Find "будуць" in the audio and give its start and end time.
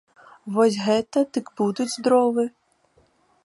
1.59-2.01